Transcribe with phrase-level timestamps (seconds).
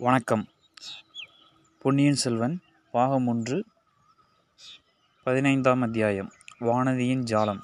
[0.00, 0.42] வணக்கம்.
[1.82, 2.54] பொன்னியின் செல்வன்
[2.94, 3.56] பாகம் ஒன்று
[5.26, 6.30] பதினைந்தாம் அத்தியாயம்
[6.60, 7.60] வானதியின் ஜாலம்.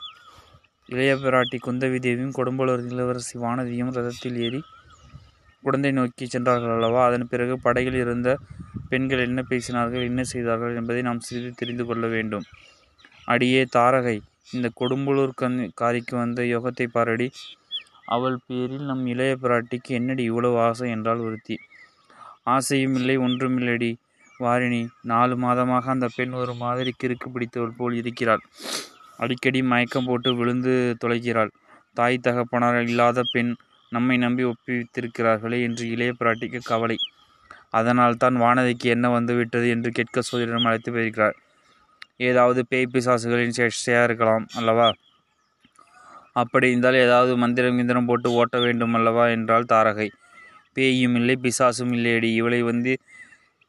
[0.87, 4.61] இளைய பிராட்டி குந்தவி தேவியும் கொடும்பலூர் இளவரசி வானதியும் ரதத்தில் ஏறி
[5.63, 7.07] குழந்தை நோக்கி சென்றார்கள் அல்லவா?
[7.07, 8.37] அதன் பிறகு படகில் இருந்த
[8.89, 12.47] பெண்கள் என்ன பேசினார்கள் என்ன செய்தார்கள் என்பதை நாம் சிறிது தெரிந்து கொள்ள வேண்டும்.
[13.25, 14.17] அடியே தாரகை
[14.53, 17.31] இந்த கொடும்பலூர் கண் காரிக்கு வந்த யோகத்தை பாரடி.
[18.05, 21.59] அவள் பேரில் நம் இளைய பிராட்டிக்கு என்னடி இவ்வளவு ஆசை என்றால் ஒருத்தி.
[22.55, 23.91] ஆசையும் இல்லை ஒன்றுமில்லடி
[24.41, 28.43] வாரிணி நாலு மாதமாக அந்த பெண் ஒரு மாதிரி கிறுக்கு பிடித்தவள் போல் இருக்கிறாள்.
[29.19, 31.51] அடிக்கடி மயக்கம் போட்டு விழுந்து தொலைகிறாள்.
[31.97, 33.53] தாய் தகப்பனார் இல்லாத பெண்
[33.93, 36.99] நம்மை நம்பி ஒப்புவித்திருக்கிறார்களே என்று இளைய பிராட்டிக்கு கவலை.
[37.71, 41.37] அதனால் தான் வானதிக்கு என்ன வந்துவிட்டது என்று கேட்க சோதரிடம் அழைத்து போயிருக்கிறார்
[42.21, 44.89] ஏதாவது பேய் பிசாசுகளின் சேஷ்டையாக இருக்கலாம் அல்லவா?
[46.37, 49.25] அப்படி இருந்தால் ஏதாவது மந்திரம் கிந்திரம் போட்டு ஓட்ட வேண்டும் அல்லவா?
[49.37, 50.09] என்றால் தாரகை.
[50.77, 52.93] பேயும் இல்லை பிசாசும் இல்லையடி இவளை வந்து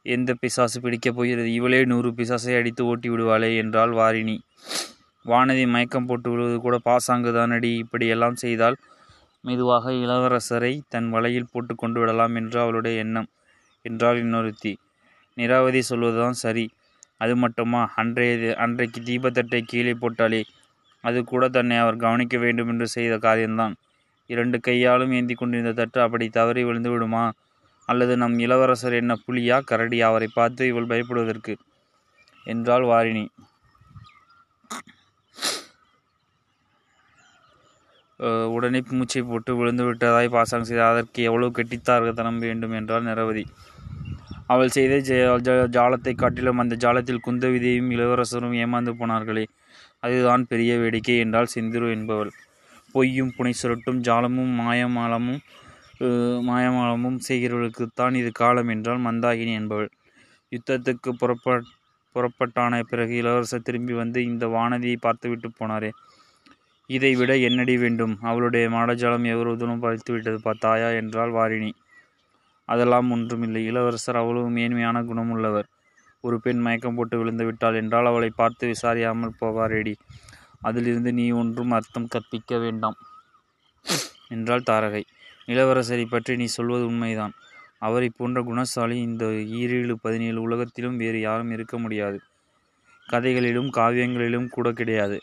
[0.06, 1.52] எந்த பிசாசு பிடிக்கப் போகிறது?
[1.52, 4.36] இவளே நூறு பிசாசை அடித்து ஓட்டி விடுவாளே என்றாள் வாரிணி.
[5.24, 8.76] வானதி மயக்கம் போட்டு விடுவது கூட பாசாங்குதானடி இப்படியெல்லாம் செய்தால்
[9.44, 13.28] மெதுவாக இளவரசரை தன் வலையில் போட்டு கொண்டு விடலாம் என்று அவளுடைய எண்ணம்
[13.84, 14.72] என்றாள் இன்னொருத்தி.
[15.36, 16.64] நிராவதி சொல்வதுதான் சரி.
[17.16, 17.92] அது மட்டுமா?
[17.96, 20.42] அன்றைய அன்றைக்கு தீபத்தட்டை கீழே போட்டாலே
[21.04, 23.74] அது கூட தன்னை அவர் கவனிக்க வேண்டும் என்று செய்த காரியம்தான்.
[24.30, 27.24] இரண்டு கையாலும் ஏந்தி கொண்டிருந்த தட்டு அப்படி தவறி விழுந்து விடுமா?
[27.88, 29.56] அல்லது நம் இளவரசர் என்ன புலியா?
[29.70, 31.54] கரடியா அவரை பார்த்து இவள் பயப்படுவதற்கு.
[32.46, 33.24] என்றாள் வாரிணி.
[38.54, 42.74] உடனே மூச்சை போட்டு விழுந்து விட்டதாய் பாசம் செய்த அதற்கு எவ்வளவு கெட்டித்தார்கத்தனம் வேண்டும்?
[42.78, 43.44] என்றால் நிரவதி
[44.52, 44.94] அவள் செய்த
[45.76, 49.44] ஜாலத்தை காட்டிலும் அந்த ஜாலத்தில் குந்தவிதையும் இளவரசரும் ஏமாந்து போனார்களே.
[50.04, 52.32] அதுதான் பெரிய வேடிக்கை என்றால் செந்திரு என்பவள்.
[52.92, 55.40] பொய்யும் புனை சுரட்டும் ஜாலமும் மாயமாலமும்
[56.48, 59.90] மாயமாலமும் செய்கிறவர்களுக்குத்தான் இது காலம் என்றால் மந்தாகினி என்பவள்.
[60.52, 61.58] யுத்தத்துக்கு புறப்ப
[62.14, 65.90] புறப்பட்டான பிறகு இளவரசர் திரும்பி வந்து இந்த வானதியை பார்த்துவிட்டு போனாரே.
[66.90, 68.14] இதை விட என்னடி வேண்டும்?
[68.20, 71.70] அவளுடைய மாடஜாலம் எவருதனும் பழித்து விட்டது பார்த்தாயா என்றால் வாரிணி.
[72.68, 73.62] அதெல்லாம் ஒன்றுமில்லை.
[73.70, 75.68] இளவரசர் அவ்வளவு மேன்மையான குணமுள்ளவர்.
[76.24, 79.94] ஒரு பெண் மயக்கம் போட்டு விழுந்து விட்டாள் என்றால் அவளை பார்த்து விசாரியாமல் போவாரேடி.
[80.60, 82.96] அதிலிருந்து நீ ஒன்றும் அர்த்தம் கற்பிக்க வேண்டாம்.
[84.28, 85.02] என்றாள் தாரகை.
[85.46, 87.32] இளவரசரை பற்றி நீ சொல்வது உண்மைதான்.
[87.78, 92.20] அவரை போன்ற குணசாலி இந்த ஈரேழு பதினேழு உலகத்திலும் வேறு யாரும் இருக்க முடியாது.
[93.08, 95.20] கதைகளிலும் காவியங்களிலும் கூட கிடையாது.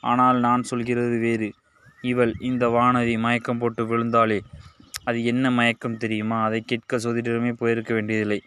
[0.00, 1.52] ஆனால் நான் சொல்கிறது வேறு.
[2.00, 4.40] இவள் இந்த வானதி மயக்கம் போட்டு விழுந்தாளே.
[5.04, 6.44] அது என்ன மயக்கம் தெரியுமா?
[6.44, 8.42] அதை கேட்க சோதிடமே போயிருக்க வேண்டியதில்லை.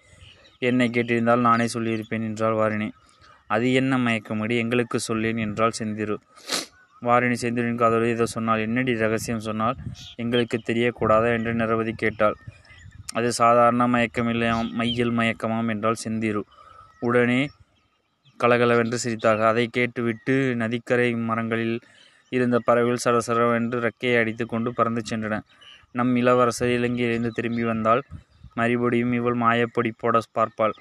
[0.60, 2.90] என்னை கேட்டிருந்தால் நானே சொல்லியிருப்பேன் என்றால் வாரிணி.
[3.48, 4.58] அது என்ன மயக்கமடி?
[4.58, 6.16] எங்களுக்கு சொல்லேன் என்றால் செந்திரு.
[7.02, 9.76] வாரிணி செந்திரின் காதோடு இதை சொன்னால் என்னடி ரகசியம் சொன்னால்?
[10.16, 11.34] எங்களுக்கு தெரியக்கூடாதா?
[11.34, 12.36] என்று நிரவதி கேட்டாள்.
[13.14, 16.42] அது சாதாரண மயக்கமில்லையாம் மையல் மயக்கமாம் என்றால் செந்திரு.
[17.00, 17.50] உடனே
[18.38, 21.80] கலகலவென்று சிரித்தார்கள் அதை கேட்டுவிட்டு நதிக்கரை மரங்களில்
[22.30, 25.42] இருந்த பறவைகள் சரசரவென்று ரெக்கையை அடித்து கொண்டு பறந்து சென்றன.
[25.92, 28.02] நம் இளவரசர் இலங்கையிலிருந்து திரும்பி வந்தால்
[28.54, 30.76] மறுபடியும் இவள் மாயப்பொடி போட பார்ப்பாள்.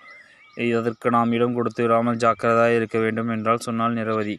[0.56, 4.36] அதற்கு நாம் இடம் கொடுத்து விடாமல் ஜாக்கிரதாக இருக்க வேண்டும் என்றால் சொன்னால் நிரவதி.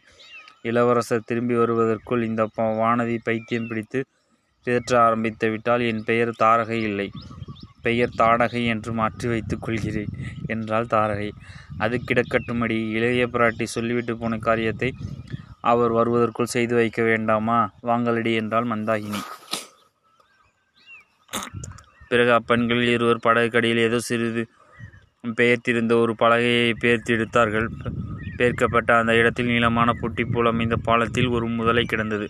[0.62, 2.42] இளவரசர் திரும்பி வருவதற்குள் இந்த
[2.80, 4.00] வானதி பைத்தியம் பிடித்து
[4.66, 7.08] பிதற்ற ஆரம்பித்து விட்டால் என் பெயர் தாரகை இல்லை.
[7.82, 10.14] பெயர் தாடகை என்று மாற்றி வைத்துக் கொள்கிறேன்
[10.46, 11.30] என்றால் தாரகை.
[11.78, 12.78] அது கிடக்கட்டுமடி.
[12.96, 14.90] இளைய பிராட்டி சொல்லிவிட்டு போன காரியத்தை
[15.62, 17.58] அவர் வருவதற்குள் செய்து வைக்க வேண்டாமா?
[17.82, 19.20] வாங்கலடி என்றால் மந்தாகினி.
[22.10, 24.42] பிறகு அப்பெண்களில் இருவர் படகுக்கடியில் ஏதோ சிறிது
[25.34, 27.68] பெயர்த்திருந்த ஒரு பலகையை பெயர்த்தெடுத்தார்கள்.
[28.36, 32.28] பெயர்க்கப்பட்ட அந்த இடத்தில் நீளமான பொட்டி போல் அமைந்த பாலத்தில் ஒரு முதலை கிடந்தது.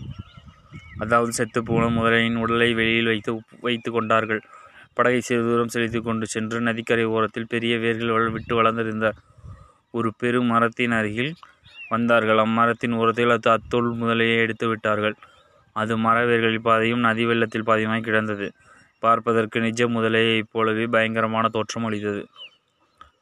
[0.97, 4.41] அதாவது செத்து போன முதலையின் உடலை வெளியில் வைத்து வைத்து கொண்டார்கள்.
[4.93, 9.13] படகை சிறிது தூரம் செலுத்தி கொண்டு சென்று நதிக்கரை ஓரத்தில் பெரிய வேர்கள் விட்டு வளர்ந்திருந்த
[9.91, 11.33] ஒரு பெரும் மரத்தின் அருகில்
[11.89, 12.37] வந்தார்கள்.
[12.37, 15.15] அம்மரத்தின் ஓரத்தில் அது அத்தோல் முதலையை எடுத்து விட்டார்கள்.
[15.71, 18.51] அது மரவேர்களில் பாதையும் நதி வெள்ளத்தில் பாதியுமாய் கிடந்தது.
[18.99, 22.25] பார்ப்பதற்கு நிஜ முதலையைப் போலவே பயங்கரமான தோற்றம் அளித்தது.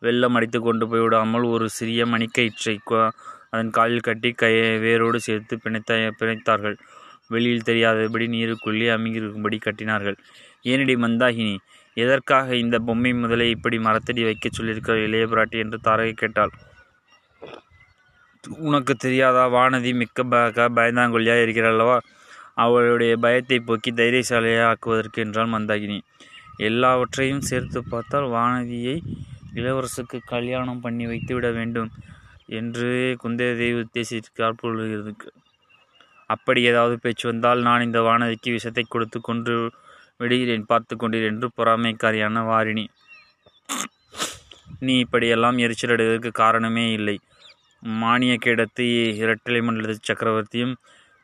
[0.06, 2.76] வெள்ளம் அடித்து கொண்டு போய்விடாமல் ஒரு சிறிய மணிக்கயிற்றை
[3.52, 6.78] அதன் காலில் கட்டி கையை வேரோடு சேர்த்து பிணைத்த பிணைத்தார்கள்.
[7.34, 10.18] வெளியில் தெரியாதபடி நீருக்குள்ளே அமுங்கியிருக்கும்படி கட்டினார்கள்.
[10.64, 11.56] ஏனடி மந்தாகினி
[11.98, 15.58] எதற்காக இந்த பொம்மை முதலை இப்படி மரத்தடி வைக்கச் சொல்லியிருக்கிற இளைய பிராட்டி?
[15.64, 16.54] என்று தாரகை கேட்டாள்.
[18.70, 19.44] உனக்கு தெரியாதா?
[19.56, 20.42] வானதி மிக்க ப
[20.78, 21.98] பயந்தாங்கொல்லியாக இருக்கிறல்லவா
[22.64, 26.00] அவளுடைய பயத்தை போக்கி தைரியசாலையாக ஆக்குவதற்கு என்றால் மந்தாகினி.
[26.70, 28.98] எல்லாவற்றையும் சேர்த்து பார்த்தால் வானதியை
[29.56, 31.92] இளவரசுக்கு கல்யாணம் பண்ணி வைத்துவிட வேண்டும்
[32.60, 32.90] என்று
[33.24, 35.14] குந்தேவி உத்தேசித்தார் பொழுது
[36.30, 39.56] அப்படி ஏதாவது பேச்சு வந்தால் நான் இந்த வானதிக்கு விஷத்தை கொடுத்து கொன்று
[40.20, 42.86] விடுகிறேன் பார்த்து கொண்டீர் என்று பொறாமைக்காரியான வாரிணி.
[44.80, 47.18] நீ இப்படியெல்லாம் எரிச்சலடைவதற்கு காரணமே இல்லை.
[48.02, 48.86] மானியக்கிடத்து
[49.22, 50.74] இரட்டலை மண்டலத்து சக்கரவர்த்தியும்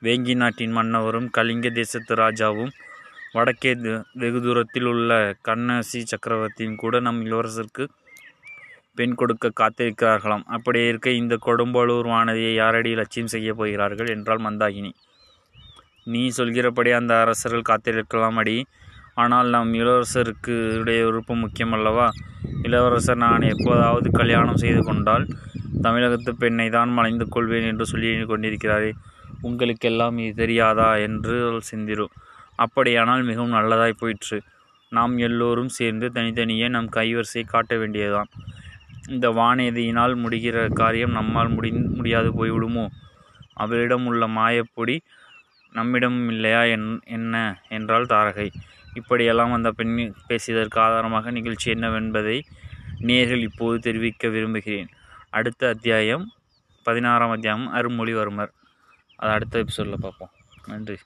[0.01, 2.71] வேங்கி நாட்டின் மன்னவரும் கலிங்க தேசத்து ராஜாவும்
[3.35, 3.71] வடக்கே
[4.21, 5.11] வெகு தூரத்தில் உள்ள
[5.41, 7.85] கண்ணசி சக்கரவர்த்தியும் கூட நம் இளவரசருக்கு
[8.95, 10.43] பெண் கொடுக்க காத்திருக்கிறார்களாம்.
[10.45, 14.91] அப்படி இருக்க இந்த கொடும்பளூர் வானதியை யாரடி லட்சியம் செய்யப் போகிறார்கள் என்றாள் மந்தாகினி.
[16.03, 18.65] நீ சொல்கிறபடி அந்த அரசர்கள் காத்திருக்கலாம் அடி.
[19.13, 22.09] ஆனால் நம் இளவரசருக்கு உடைய விருப்பம் முக்கியம் அல்லவா?
[22.63, 25.25] இளவரசர் நான் எப்போதாவது கல்யாணம் செய்து கொண்டால்
[25.81, 28.91] தமிழகத்து பெண்ணை தான் மலைந்து கொள்வேன் என்று சொல்லி கொண்டிருக்கிறாரே.
[29.41, 32.05] உங்களுக்கெல்லாம் இது தெரியாதா என்று சிந்திரு.
[32.55, 34.41] அப்படியானால் மிகவும் நல்லதாய் போயிற்று.
[34.89, 38.29] நாம் எல்லோரும் சேர்ந்து தனித்தனியே நம் கைவரிசை காட்ட வேண்டியதுதான்.
[39.07, 42.87] இந்த வானதியினால் முடிகிற காரியம் நம்மால் முடி முடியாது போய்விடுமோ?
[43.53, 44.99] அவளிடம் உள்ள மாயப்பொடி
[45.73, 48.51] நம்மிடம் இல்லையா என் என்ன என்றாள் தாரகை.
[48.93, 52.41] இப்படியெல்லாம் அந்த பெண் பேசியதற்கு ஆதாரமாக நிகழ்ச்சி என்னவென்பதை
[52.99, 54.89] நேர்கள் இப்போது தெரிவிக்க விரும்புகிறேன்.
[55.29, 56.31] அடுத்த அத்தியாயம்
[56.83, 58.49] பதினாறாம் அத்தியாயம் அருள்மொழிவர்மர்
[59.15, 60.31] அதை அடுத்த எபிசோடில் பார்ப்போம்.
[60.67, 60.97] நன்றி.